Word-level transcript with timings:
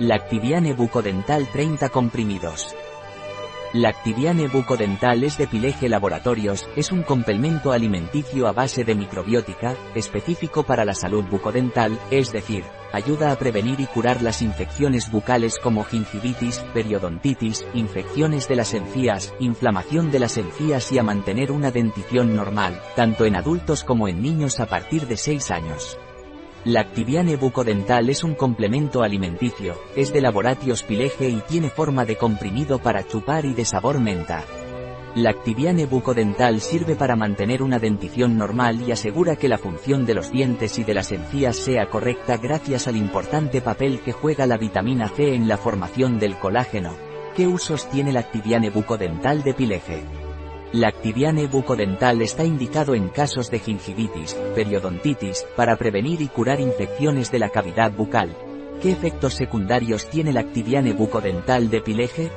Lactibiane 0.00 0.72
bucodental 0.72 1.46
30 1.52 1.88
comprimidos. 1.88 2.74
Lactibiane 3.74 4.48
bucodental 4.48 5.22
es 5.22 5.38
de 5.38 5.46
Pileje 5.46 5.88
Laboratorios, 5.88 6.68
es 6.74 6.90
un 6.90 7.04
complemento 7.04 7.70
alimenticio 7.70 8.48
a 8.48 8.52
base 8.52 8.82
de 8.82 8.96
microbiótica, 8.96 9.76
específico 9.94 10.64
para 10.64 10.84
la 10.84 10.94
salud 10.94 11.24
bucodental, 11.30 11.96
es 12.10 12.32
decir, 12.32 12.64
ayuda 12.92 13.30
a 13.30 13.36
prevenir 13.36 13.78
y 13.78 13.86
curar 13.86 14.20
las 14.20 14.42
infecciones 14.42 15.12
bucales 15.12 15.60
como 15.60 15.84
gingivitis, 15.84 16.58
periodontitis, 16.74 17.64
infecciones 17.72 18.48
de 18.48 18.56
las 18.56 18.74
encías, 18.74 19.32
inflamación 19.38 20.10
de 20.10 20.18
las 20.18 20.36
encías 20.38 20.90
y 20.90 20.98
a 20.98 21.04
mantener 21.04 21.52
una 21.52 21.70
dentición 21.70 22.34
normal, 22.34 22.82
tanto 22.96 23.26
en 23.26 23.36
adultos 23.36 23.84
como 23.84 24.08
en 24.08 24.22
niños 24.22 24.58
a 24.58 24.66
partir 24.66 25.06
de 25.06 25.16
6 25.16 25.52
años. 25.52 25.98
Lactibiane 26.66 27.36
bucodental 27.36 28.08
es 28.08 28.24
un 28.24 28.34
complemento 28.34 29.02
alimenticio, 29.02 29.76
es 29.94 30.14
de 30.14 30.22
laboratorios 30.22 30.82
Pileje 30.82 31.28
y 31.28 31.42
tiene 31.42 31.68
forma 31.68 32.06
de 32.06 32.16
comprimido 32.16 32.78
para 32.78 33.06
chupar 33.06 33.44
y 33.44 33.52
de 33.52 33.66
sabor 33.66 34.00
menta. 34.00 34.42
Lactibiane 35.14 35.84
bucodental 35.84 36.62
sirve 36.62 36.96
para 36.96 37.16
mantener 37.16 37.62
una 37.62 37.78
dentición 37.78 38.38
normal 38.38 38.80
y 38.80 38.92
asegura 38.92 39.36
que 39.36 39.50
la 39.50 39.58
función 39.58 40.06
de 40.06 40.14
los 40.14 40.32
dientes 40.32 40.78
y 40.78 40.84
de 40.84 40.94
las 40.94 41.12
encías 41.12 41.56
sea 41.56 41.90
correcta 41.90 42.38
gracias 42.38 42.88
al 42.88 42.96
importante 42.96 43.60
papel 43.60 44.00
que 44.00 44.12
juega 44.12 44.46
la 44.46 44.56
vitamina 44.56 45.08
C 45.10 45.34
en 45.34 45.46
la 45.46 45.58
formación 45.58 46.18
del 46.18 46.38
colágeno. 46.38 46.96
¿Qué 47.36 47.46
usos 47.46 47.90
tiene 47.90 48.10
Lactibiane 48.10 48.70
bucodental 48.70 49.42
de 49.42 49.52
Pileje? 50.74 50.80
Lactibiane 50.80 51.46
bucodental 51.46 52.20
está 52.22 52.44
indicado 52.44 52.94
en 52.94 53.08
casos 53.08 53.48
de 53.50 53.60
gingivitis, 53.60 54.34
periodontitis, 54.56 55.46
para 55.56 55.76
prevenir 55.76 56.20
y 56.20 56.26
curar 56.26 56.60
infecciones 56.60 57.30
de 57.30 57.38
la 57.38 57.50
cavidad 57.50 57.92
bucal. 57.92 58.34
¿Qué 58.82 58.90
efectos 58.90 59.34
secundarios 59.34 60.10
tiene 60.10 60.32
Lactibiane 60.32 60.92
bucodental 60.92 61.70
de 61.70 61.80
Pileje? 61.80 62.30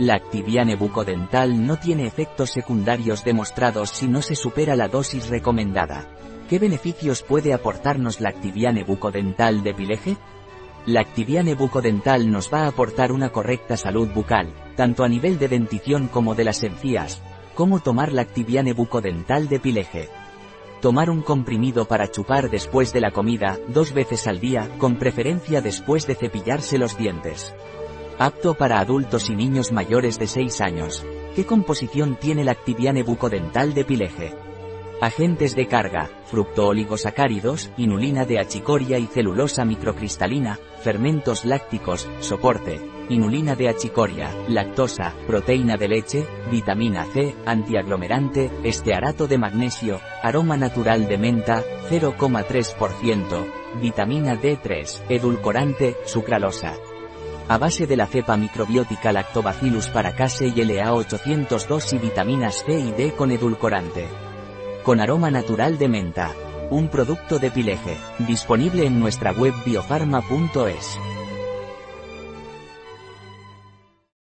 Lactibiane 0.00 0.74
bucodental 0.74 1.64
no 1.64 1.78
tiene 1.78 2.06
efectos 2.06 2.50
secundarios 2.50 3.22
demostrados 3.22 3.90
si 3.90 4.08
no 4.08 4.22
se 4.22 4.34
supera 4.34 4.74
la 4.74 4.88
dosis 4.88 5.28
recomendada. 5.28 6.08
¿Qué 6.48 6.58
beneficios 6.58 7.22
puede 7.22 7.54
aportarnos 7.54 8.20
Lactibiane 8.20 8.82
bucodental 8.82 9.62
de 9.62 9.72
Pileje? 9.72 10.16
Lactibiane 10.86 11.54
bucodental 11.54 12.30
nos 12.30 12.52
va 12.52 12.64
a 12.64 12.66
aportar 12.66 13.12
una 13.12 13.30
correcta 13.30 13.76
salud 13.76 14.08
bucal, 14.12 14.52
tanto 14.76 15.04
a 15.04 15.08
nivel 15.08 15.38
de 15.38 15.48
dentición 15.48 16.08
como 16.08 16.34
de 16.34 16.44
las 16.44 16.62
encías, 16.64 17.22
¿Cómo 17.54 17.78
tomar 17.78 18.12
Lactibiane 18.12 18.72
bucodental 18.72 19.48
de 19.48 19.60
Pileje? 19.60 20.08
Tomar 20.80 21.08
un 21.08 21.22
comprimido 21.22 21.84
para 21.84 22.10
chupar 22.10 22.50
después 22.50 22.92
de 22.92 23.00
la 23.00 23.12
comida, 23.12 23.60
dos 23.68 23.92
veces 23.92 24.26
al 24.26 24.40
día, 24.40 24.68
con 24.78 24.96
preferencia 24.96 25.60
después 25.60 26.08
de 26.08 26.16
cepillarse 26.16 26.78
los 26.78 26.98
dientes. 26.98 27.54
Apto 28.18 28.54
para 28.54 28.80
adultos 28.80 29.30
y 29.30 29.36
niños 29.36 29.70
mayores 29.70 30.18
de 30.18 30.26
6 30.26 30.60
años. 30.62 31.06
¿Qué 31.36 31.46
composición 31.46 32.16
tiene 32.16 32.42
Lactibiane 32.42 33.04
bucodental 33.04 33.72
de 33.72 33.84
Pileje? 33.84 34.34
Agentes 35.00 35.54
de 35.54 35.68
carga, 35.68 36.10
fructooligosacáridos, 36.26 37.70
inulina 37.76 38.24
de 38.24 38.40
achicoria 38.40 38.98
y 38.98 39.06
celulosa 39.06 39.64
microcristalina, 39.64 40.58
fermentos 40.82 41.44
lácticos, 41.44 42.08
soporte, 42.18 42.80
inulina 43.08 43.54
de 43.54 43.68
achicoria, 43.68 44.30
lactosa, 44.48 45.14
proteína 45.26 45.76
de 45.76 45.88
leche, 45.88 46.26
vitamina 46.50 47.04
C, 47.04 47.34
antiaglomerante, 47.46 48.50
estearato 48.62 49.26
de 49.26 49.38
magnesio, 49.38 50.00
aroma 50.22 50.56
natural 50.56 51.06
de 51.06 51.18
menta, 51.18 51.62
0,3%, 51.90 53.46
vitamina 53.80 54.34
D3, 54.40 55.02
edulcorante, 55.08 55.96
sucralosa. 56.04 56.74
A 57.46 57.58
base 57.58 57.86
de 57.86 57.96
la 57.96 58.06
cepa 58.06 58.36
microbiótica 58.38 59.12
Lactobacillus 59.12 59.88
paracase 59.88 60.46
y 60.46 60.54
LA802 60.54 61.92
y 61.92 61.98
vitaminas 61.98 62.64
C 62.64 62.78
y 62.78 62.92
D 62.92 63.12
con 63.12 63.32
edulcorante. 63.32 64.08
Con 64.82 65.00
aroma 65.00 65.30
natural 65.30 65.76
de 65.76 65.88
menta. 65.88 66.32
Un 66.70 66.88
producto 66.88 67.38
de 67.38 67.50
Pileje, 67.50 67.98
disponible 68.20 68.86
en 68.86 68.98
nuestra 68.98 69.32
web 69.32 69.52
biofarma.es. 69.66 70.98